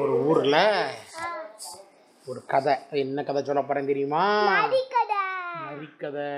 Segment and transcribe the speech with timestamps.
[0.00, 0.62] ஒரு ஊரில்
[2.26, 2.74] ஒரு கதை.
[3.02, 4.22] என்ன கதை சொல்ல போகிறேன் தெரியுமா?
[5.64, 6.28] நரிக்கதை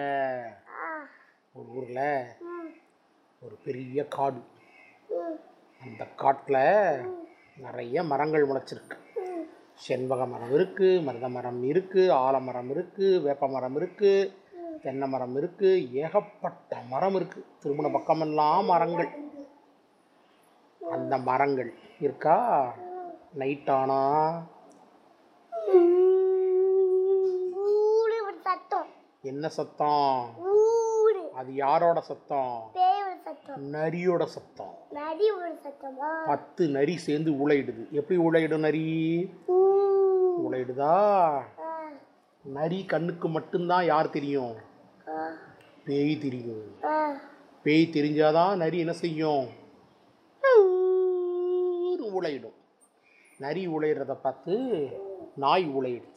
[1.58, 2.06] ஒரு ஊரில்
[3.42, 4.40] ஒரு பெரிய காடு.
[5.82, 6.60] அந்த காட்டில்
[7.64, 8.98] நிறைய மரங்கள் முளைச்சிருக்கு.
[9.86, 14.30] செண்பக மரம் இருக்குது மருத மரம் இருக்குது ஆலமரம் இருக்குது வேப்ப மரம் இருக்குது
[14.84, 19.10] தென்னை மரம் இருக்குது ஏகப்பட்ட மரம் இருக்குது திருமண பக்கமெல்லாம் மரங்கள்.
[20.80, 21.70] அந்த மரங்கள்
[22.06, 22.36] இருக்கா?
[23.34, 24.42] நைட் ஆனா?
[29.22, 30.28] என்ன சத்தம்?
[31.34, 32.70] அது யாரோட சத்தம்?
[33.72, 34.74] நரியோட சத்தம்.
[36.26, 37.90] பத்து நரி சேர்ந்து உழையிடுது.
[37.90, 39.30] எப்படி உழையிடும் நரி?
[40.48, 41.40] உழையிடுதா?
[41.60, 41.84] ஆ.
[42.44, 44.54] நரி கண்ணுக்கு மட்டும்தான் யார் தெரியும்?
[45.84, 46.76] பேய் தெரியும்.
[47.62, 49.60] பேய் தெரிஞ்சாதான் நரி என்ன செய்யும்?
[52.14, 52.51] உழையிடும்.
[53.42, 54.54] நரி உழையிறத பார்த்து
[55.36, 56.10] நாய் உழையிடுது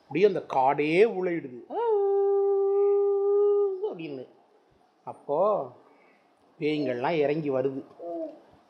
[0.00, 1.60] அப்படியே அந்த காடே உழையிடுது
[3.90, 4.24] அப்படின்னு
[5.06, 5.68] அப்போது
[6.60, 7.82] பேய்கள்லாம் இறங்கி வருது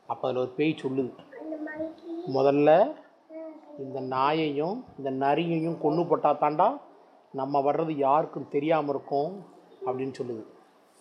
[0.09, 1.11] அப்போ அதில் ஒரு பேய் சொல்லுது
[2.33, 2.69] முதல்ல
[3.77, 6.67] இந்த நாயையும் இந்த நரியையும் கொன்று போட்டால் தாண்டா
[7.33, 9.33] நம்ம வர்றது யாருக்கும் தெரியாமல் இருக்கும்
[9.85, 10.43] அப்படின்னு சொல்லுது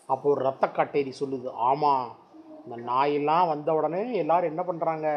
[0.09, 2.09] அப்போ ஒரு ரத்த காட்டேரி சொல்லுது ஆமாம்
[2.65, 5.09] இந்த நாயெல்லாம் வந்த உடனே எல்லோரும் என்ன பண்ணுறாங்க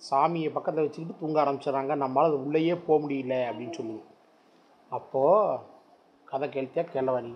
[0.00, 1.92] சாமியை பக்கத்தில் வச்சுக்கிட்டு தூங்க ஆரம்பிச்சிடுறாங்க.
[2.02, 4.02] நம்மளால் அது உள்ளேயே போக முடியல அப்படின்னு சொல்லுது.
[4.92, 5.60] அப்போது
[6.30, 7.32] கதை கேள்த்தியா கேளவாணி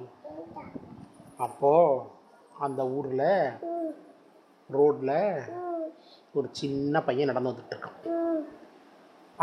[1.47, 2.03] அப்போது
[2.67, 3.29] அந்த ஊரில்
[4.71, 5.17] ரோட்டில்
[6.39, 7.99] ஒரு சின்ன பையன் நடந்து வந்துட்டு இருக்கான்.
[8.15, 8.43] ம்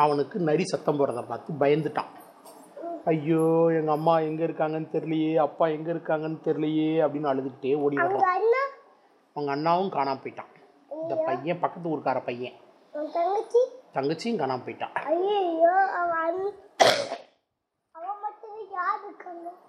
[0.03, 2.11] அவனுக்கு நரி சத்தம் போடுறத பார்த்து பயந்துட்டான்.
[3.11, 3.43] ஐயோ
[3.79, 8.25] எங்கள் அம்மா எங்கே இருக்காங்கன்னு தெரியலையே அப்பா எங்கே இருக்காங்கன்னு தெரியலையே அப்படின்னு அழுதுகிட்டே ஓடி வர்றான்.
[9.35, 10.53] அவங்க அண்ணாவும் காணாம போயிட்டான்.
[11.01, 12.57] இந்த பையன் பக்கத்து ஊருக்கார பையன்.
[12.97, 13.59] தங்கச்சி?
[13.95, 14.93] தங்கச்சியும் காணாம போயிட்டான்.
[15.09, 16.37] ஐயோ அவன்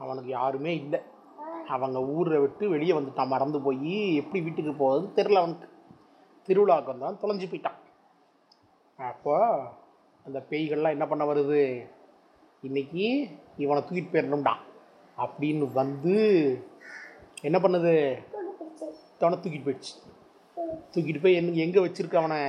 [0.03, 1.01] அவனுக்கு யாருமே இல்லை.
[1.75, 3.33] அவங்க ஊரை விட்டு வெளியே வந்துட்டான்.
[3.33, 5.69] மறந்து போய் எப்படி வீட்டுக்கு போகுதுன்னு தெரில அவனுக்கு.
[6.49, 7.79] திருவிழாவுக்கு வந்தான் தொலைஞ்சு போயிட்டான்.
[9.11, 9.35] அப்போ
[10.27, 11.61] அந்த பேய்கள்லாம் என்ன பண்ண வருது?
[12.69, 13.05] இன்னைக்கு
[13.57, 14.55] இவனை தூக்கிட்டு போயிடணும்டா.
[15.25, 16.17] அப்படின்னு வந்து
[17.43, 17.95] என்ன பண்ணுது?
[19.21, 19.95] அவனை தூக்கிட்டு போயிடுச்சு.
[20.95, 22.41] தூக்கிட்டு போய் என்ன எங்கே வச்சிருக்க அவனை?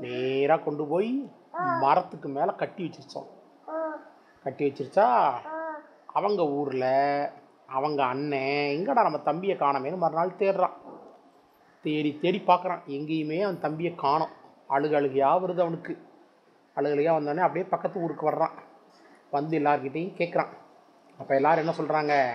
[0.00, 1.32] நேராக கொண்டு போய்
[1.80, 3.26] மரத்துக்கு மேலே கட்டி வச்சிருச்சோம்.
[4.42, 5.32] கட்டி வச்சிருச்சா?
[6.06, 7.28] அவங்க ஊரில்
[7.66, 10.72] அவங்க அண்ணன் எங்கடா நம்ம தம்பியை காணமேனு மறுநாள் தேடுறான்.
[11.82, 12.80] தேடி தேடி பார்க்குறான்.
[12.86, 14.40] எங்கேயுமே அவன் தம்பியை காணோம்.
[14.68, 15.98] அழுகு அழுகையாக வருது அவனுக்கு.
[16.76, 18.52] அழுகழுகையாக வந்தோடனே அப்படியே பக்கத்து ஊருக்கு வர்றான்.
[19.30, 20.48] வந்து எல்லார்கிட்டையும் கேட்குறான்.
[21.18, 22.30] அப்போ எல்லாரும் என்ன சொல்கிறாங்க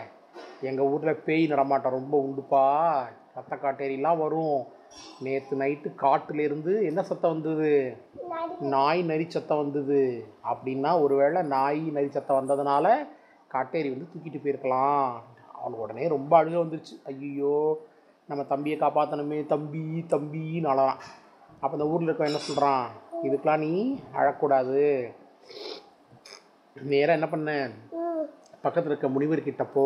[0.61, 2.65] எங்கள் ஊரில் பேய் நடமாட்டம் ரொம்ப உண்டுப்பா.
[3.35, 4.67] ரத்த காட்டேரியெலாம் வரும்.
[5.19, 7.97] நேற்று நைட்டு காட்டுலேருந்து என்ன சத்தம் வந்தது?
[8.59, 10.25] நாய் நரி சத்தம் வந்தது.
[10.43, 13.07] அப்படின்னா ஒருவேளை நாய் நரி சத்தம் வந்ததுனால
[13.53, 15.11] காட்டேரி வந்து தூக்கிட்டு போயிருக்கலாம்.
[15.53, 16.95] அவனுக்கு உடனே ரொம்ப அழுக வந்துருச்சு.
[17.03, 17.79] ஐயோ
[18.27, 21.01] நம்ம தம்பியை காப்பாற்றணுமே தம்பி தம்பின்னு அழறான்.
[21.59, 22.87] அப்போ இந்த ஊரில் இருக்கவன் என்ன சொல்கிறான்
[23.23, 25.09] இதுக்கெலாம் நீ அழக்கூடாது.
[26.75, 27.69] நேராக என்ன பண்ண?
[28.61, 29.85] பக்கத்தில் இருக்க முனிவர்கிட்ட போ.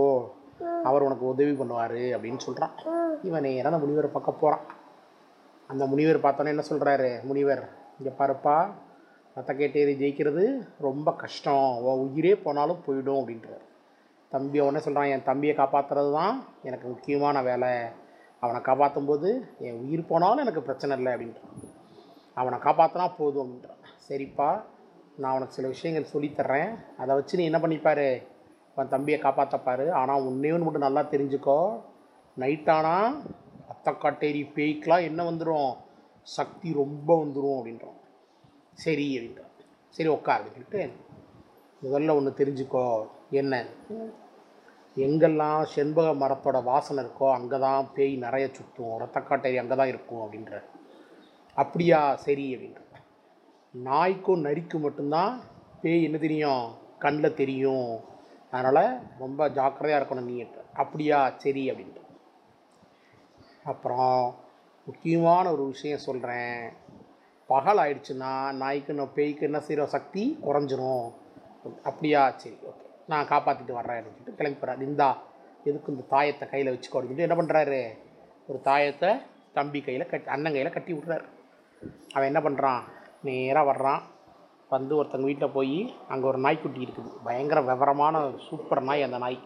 [0.83, 2.73] அவர் உனக்கு உதவி பண்ணுவார் அப்படின்னு சொல்கிறான்
[3.23, 4.65] இவன் நேராக அந்த முனிவரை பக்கம் போகிறான்
[5.71, 7.63] அந்த முனிவர் பார்த்தோன்னே என்ன சொல்கிறாரு முனிவர்
[7.97, 8.55] இங்கே பாருப்பா
[9.35, 10.43] ரத்த கேட்டேரி ஜெயிக்கிறது
[10.85, 11.67] ரொம்ப கஷ்டம்.
[12.05, 13.61] உயிரே போனாலும் போயிடும் அப்படின்றார்.
[14.31, 16.35] தம்பி அவனே சொல்கிறான் என் தம்பியை காப்பாற்றுறது தான்
[16.69, 17.71] எனக்கு முக்கியமான வேலை.
[18.43, 19.29] அவனை காப்பாற்றும் போது
[19.67, 21.55] என் உயிர் போனாலும் எனக்கு பிரச்சனை இல்லை அப்படின்றான்.
[22.41, 23.81] அவனை காப்பாற்றினா போதும் அப்படின்றான்.
[24.07, 24.49] சரிப்பா
[25.21, 26.71] நான் அவனுக்கு சில விஷயங்கள் சொல்லித்தர்றேன்
[27.01, 28.07] அதை வச்சு நீ என்ன பண்ணிப்பார்?
[28.77, 31.59] உன் தம்பியை காப்பாற்றப்பாரு ஆனால் உன்னையும் மட்டும் நல்லா தெரிஞ்சுக்கோ.
[33.83, 35.71] நைட்டானா அத்தக்காட்டேரி பேய்க்கெலாம் என்ன வந்துடும்
[36.27, 37.97] சக்தி ரொம்ப வந்துடும் அப்படின்றான்.
[38.73, 39.53] சரி அப்படின்றான்.
[39.89, 40.81] சரி உட்காரு சொல்லிட்டு
[41.83, 43.65] முதல்ல ஒன்று தெரிஞ்சுக்கோ என்ன?
[44.97, 50.61] எங்கெல்லாம் செண்பக மரத்தோட வாசனை இருக்கோ அங்கே தான் பேய் நிறைய சுற்றும் ரத்தக்காட்டேரி அங்கே தான் இருக்கும் அப்படின்ற
[51.57, 52.15] அப்படியா?
[52.15, 52.81] சரி அப்படின்ற
[53.73, 55.33] நாய்க்கும் நரிக்கும் மட்டும்தான்
[55.81, 56.63] பேய் என்ன தெரியும்?
[56.99, 57.91] கண்ணில் தெரியும்.
[58.51, 60.45] அதனால் ரொம்ப ஜாக்கிரதையாக இருக்கணும் நீ.
[60.73, 61.19] அப்படியா?
[61.43, 62.00] சரி அப்படின்ற
[63.63, 64.35] அப்புறம்
[64.85, 66.73] முக்கியமான ஒரு விஷயம் சொல்கிறேன்
[67.47, 71.05] பகல் ஆயிடுச்சுன்னா நாய்க்கு நான் பேய்க்கு என்ன செய்கிற சக்தி குறைஞ்சிரும்.
[71.83, 72.31] அப்படியா?
[72.31, 72.85] சரி ஓகே.
[73.07, 75.09] நான் காப்பாற்றிட்டு வர்றேன் அப்படின்னு சொல்லிட்டு கிளம்பி போகிறார் இந்தா
[75.63, 77.81] எதுக்கு இந்த தாயத்தை கையில் வச்சுக்கோ அப்படின்னு சொல்லிட்டு என்ன பண்ணுறாரு
[78.47, 79.09] ஒரு தாயத்தை
[79.53, 81.25] தம்பி கையில் கட் அண்ணன் கையில் கட்டி விட்றாரு.
[82.13, 82.81] அவன் என்ன பண்ணுறான்
[83.21, 84.01] நேராக வர்றான்.
[84.69, 87.11] வந்து ஒருத்தங்க வீட்டில் போய் அங்கே ஒரு நாய்க்குட்டி இருக்குது.
[87.23, 89.39] பயங்கர விவரமான சூப்பர் நாய் அந்த நாய்.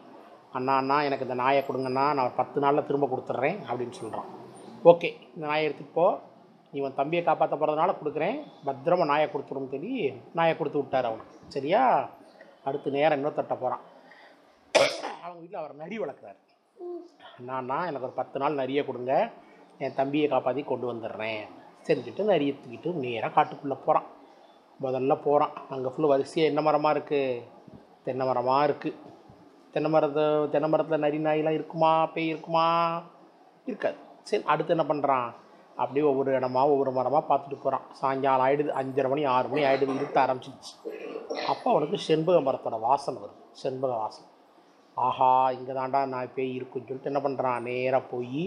[0.58, 4.30] அண்ணாண்ணா எனக்கு இந்த நாயை கொடுங்கண்ணா நான் பத்து நாளில் திரும்ப கொடுத்துட்றேன் அப்படின்னு சொல்கிறான்
[4.92, 6.06] ஓகே இந்த நாயை எடுத்துகிட்டு போ.
[6.74, 8.38] இவன் தம்பியை காப்பாற்ற போகிறதுனால கொடுக்குறேன்.
[8.66, 9.94] பத்திரமா நாயை கொடுத்துருன்னு சொல்லி
[10.34, 11.24] நாயை கொடுத்து விட்டார் அவன்.
[11.48, 11.84] சரியா?
[12.64, 13.84] அடுத்து நேரம் இன்னும் தட்ட போகிறான்
[15.24, 16.40] அவங்க வீட்டில் அவர் நரி வளர்க்குறாரு.
[17.50, 19.14] நான்னா எனக்கு ஒரு பத்து நாள் நரியை கொடுங்க.
[19.78, 21.42] என் தம்பியை காப்பாற்றி கொண்டு வந்துடுறேன்.
[21.88, 24.08] செஞ்சுட்டு நரியை தூக்கிட்டு நேராக காட்டுக்குள்ளே போகிறான்
[24.80, 27.44] முதல்ல போகிறான் அங்கே ஃபுல்லாக வரிசையாக என்ன மரமாக இருக்குது
[28.06, 28.98] தென்னை மரமாக இருக்குது
[29.76, 31.94] தென்னை மரத்தை தென்னை மரத்தில் நரி நாயெல்லாம் இருக்குமா?
[32.14, 32.68] பேய் இருக்குமா?
[33.68, 33.98] இருக்காது.
[34.30, 35.28] சரி அடுத்து என்ன பண்ணுறான்
[35.82, 40.20] அப்படியே ஒவ்வொரு இடமா ஒவ்வொரு மரமாக பார்த்துட்டு போகிறான் சாயங்காலம் ஆகிடுது அஞ்சரை மணி ஆறு மணி ஆகிடுது இருட்ட
[40.26, 40.74] ஆரம்பிச்சிடுச்சு
[41.48, 44.28] அப்போ அவனுக்கு செண்பக மரத்தோட வாசனை வருது செண்பக வாசனை.
[44.98, 48.44] ஆஹா இங்கே தாண்டா நான் பேய் இருக்குன்னு சொல்லிட்டு என்ன பண்ணுறான் நேராக போய்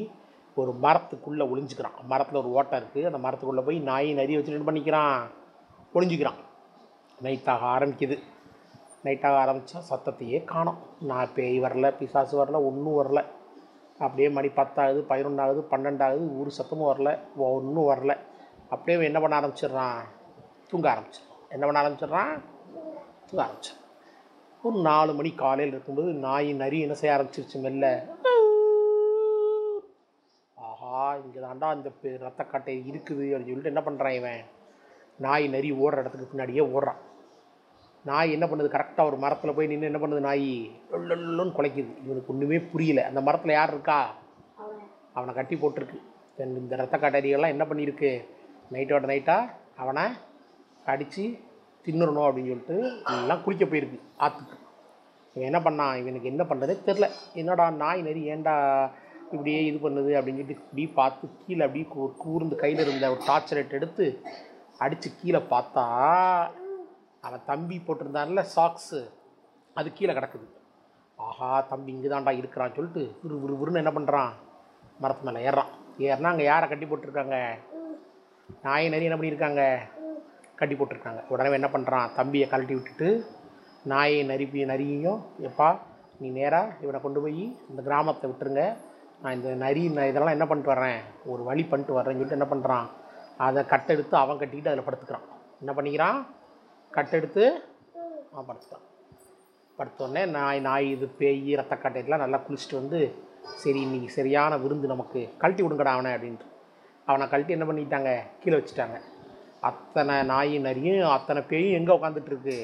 [0.57, 1.99] ஒரு மரத்துக்குள்ளே ஒளிஞ்சுக்கிறான்.
[2.13, 5.19] மரத்தில் ஒரு ஓட்டை இருக்குது அந்த மரத்துக்குள்ளே போய் நாயை நரி வச்சுட்டு என்ன பண்ணிக்கிறான்?
[5.95, 6.41] ஒளிஞ்சிக்கிறான்.
[7.23, 8.19] நைட்டாக ஆரம்பிக்குது.
[9.05, 10.79] நைட்டாக ஆரம்பித்தா சத்தத்தையே காணும்.
[11.00, 13.25] நான் பேய் வரல பிசாசு வரல ஒன்றும் வரல.
[13.99, 18.17] அப்படியே மணி பத்தாகுது பதினொன்றாகுது பன்னெண்டாகுது ஒரு சத்தமும் வரல ஒன்றும் வரல.
[18.69, 20.00] அப்படியே என்ன பண்ண ஆரம்பிச்சிடுறான்?
[20.69, 21.37] தூங்க ஆரம்பிச்சிடுறான்.
[21.49, 22.33] என்ன பண்ண ஆரம்பிச்சிடுறான்?
[23.27, 23.85] தூங்க ஆரம்பிச்சிடுறான்.
[24.62, 28.05] ஒரு நாலு மணி காலையில் இருக்கும்போது நாய் நரி என்ன செய்ய ஆரம்பிச்சிருச்சு மெல்ல?
[30.55, 34.41] ஆஹா இங்கே தாண்டா இந்த ரத்தக்காட்டை இருக்குது அப்படின்னு சொல்லிட்டு என்ன பண்ணுறான் இவன்?
[35.19, 37.03] நாய் நரி ஓடுற இடத்துக்கு பின்னாடியே ஓடுறான்.
[38.05, 38.75] நாய் என்ன பண்ணுது?
[38.75, 40.21] கரெக்டாக ஒரு மரத்தில் போய் நின்று என்ன பண்ணுது?
[40.21, 41.93] நாய் லொல்லுன்னு குலைக்குது.
[42.05, 43.05] இவனுக்கு ஒன்றுமே புரியல.
[43.05, 44.15] அந்த மரத்தில் யார் இருக்கா?
[45.12, 45.35] அவன்.
[45.35, 45.99] கட்டி போட்டிருக்கு.
[46.39, 48.11] இந்த- ரத்த காட்டறிகள்லாம் என்ன பண்ணியிருக்கு?
[48.73, 50.03] நைட்டோட நைட்டாக அவனை
[50.85, 51.25] அடித்து
[51.85, 52.77] தின்னுறணும் அப்படின்னு சொல்லிட்டு
[53.12, 54.56] எல்லாம் குளிக்க போயிருக்கு ஆற்றுக்கு
[55.37, 58.55] இவன் என்ன பண்ணான் இவனுக்கு என்ன பண்ணுறதே தெரில என்னடா நாய் நரி ஏன்டா
[59.33, 63.55] இப்படியே இது பண்ணுது அப்படின்னு சொல்லிட்டு இப்படி பார்த்து கீழே அப்படியே கூ- கூர்ந்து கையில் இருந்த ஒரு டார்ச்
[63.55, 64.06] லைட் எடுத்து
[64.79, 65.85] அடித்து கீழே பார்த்தா
[67.29, 69.01] அவன் தம்பி போட்டிருந்தான்ல சாக்ஸு
[69.79, 70.47] அது கீழே கிடக்குது.
[71.27, 74.33] ஆஹா தம்பி இங்கே தான்டா இருக்கிறான்னு சொல்லிட்டு விறு விறுவிறுன்னு என்ன பண்ணுறான்
[75.03, 75.73] மரத்து மேலே ஏறுறான்.
[76.07, 77.37] ஏறினா அங்கே யாரை கட்டி போட்டிருக்காங்க?
[78.67, 79.63] நாயை நரி என்ன பண்ணியிருக்காங்க?
[80.61, 81.21] கட்டி போட்டிருக்காங்க.
[81.33, 83.09] உடனே என்ன பண்ணுறான் தம்பியை கழட்டி விட்டுட்டு
[83.93, 85.69] நாயை நரிப்பி நரியையும் எப்பா
[86.21, 88.63] நீ நேராக இவனை கொண்டு போய் இந்த கிராமத்தை விட்டுருங்க.
[89.23, 91.01] நான் இந்த நரி நான் இதெல்லாம் என்ன பண்ணிட்டு வர்றேன்?
[91.33, 92.89] ஒரு வழி பண்ணிட்டு வர்றேன்னு சொல்லிட்டு என்ன பண்ணுறான்
[93.47, 95.27] அதை கட்டெடுத்து அவன் கட்டிக்கிட்டு அதில் படுத்துக்கிறான்.
[95.63, 96.19] என்ன பண்ணிக்கிறான்?
[96.96, 97.44] கட்டெடுத்து
[98.32, 98.87] அவன் படுத்துட்டான்
[99.79, 103.00] படுத்தோடனே நாய் நாய் இது பேய் ரத்தக்காட்டையெல்லாம் நல்லா குளிச்சுட்டு வந்து
[103.62, 106.46] சரி இன்னைக்கு சரியான விருந்து நமக்கு கழட்டி விடுங்கடா அவனை அப்படின்ட்டு.
[107.08, 108.11] அவனை கழட்டி என்ன பண்ணிட்டாங்க?
[108.40, 108.96] கீழே வச்சுட்டாங்க.
[109.69, 112.56] அத்தனை நாய் நரியும் அத்தனை பேயும் எங்கே உட்காந்துட்ருக்கு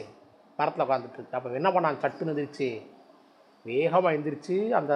[0.59, 2.01] மரத்தில் உட்காந்துட்ருக்கு அப்போ என்ன பண்ணான்?
[2.03, 2.69] சட்டுன்னு எந்திரிச்சு
[3.67, 4.95] வேகமாக எந்திரிச்சு அந்த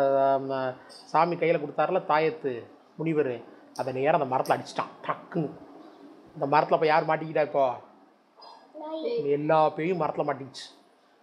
[1.13, 2.53] சாமி கையில் கொடுத்தாரில் தாயத்து
[2.99, 3.35] முனிவர்
[3.81, 4.93] அதை நேரம் அந்த மரத்தில் அடிச்சிட்டான்.
[5.07, 5.51] டக்குன்னு.
[6.37, 7.87] இந்த மரத்தில் இப்போ யார் மாட்டிக்கிட்டா இப்போது
[9.37, 10.67] எல்லா பேயும் மரத்தில் மாட்டிச்சு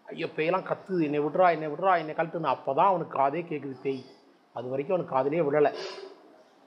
[0.06, 1.02] ஐயோ பேயெல்லாம் கத்துது.
[1.08, 2.54] என்னை விட்றா என்னை விட்றா என்னை கழட்டுன்னு.
[2.56, 4.04] அப்போ தான் அவனுக்கு காதே கேட்குது பேய்.
[4.56, 5.72] அது வரைக்கும் அவனுக்கு காதலே விடலை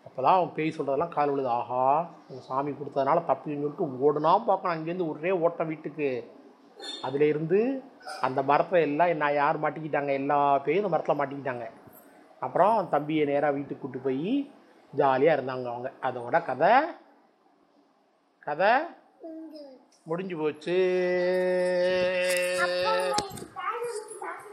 [0.07, 1.49] அப்போ தான் அவன் பேய் சொல்கிறதெல்லாம் கால் விழுது.
[1.59, 1.83] ஆஹா
[2.29, 4.75] உங்கள் சாமி கொடுத்ததுனால தப்பின்னு சொல்லிட்டு ஓடுனா பார்க்கணும்.
[4.75, 6.09] அங்கேருந்து ஒரே ஓட்டம் வீட்டுக்கு.
[7.07, 7.61] அதில் இருந்து
[8.27, 10.13] அந்த மரத்தில் எல்லாம் என்ன யார் மாட்டிக்கிட்டாங்க?
[10.21, 11.67] எல்லா பேயும் இந்த மரத்தில் மாட்டிக்கிட்டாங்க.
[12.47, 14.33] அப்புறம் தம்பியை நேராக வீட்டுக்கு கூப்பிட்டு போய்
[14.93, 15.91] ஜாலியாக இருந்தாங்க அவங்க.
[16.09, 16.73] அதோட கதை
[18.47, 18.73] கதை
[20.09, 20.77] முடிஞ்சு போச்சு.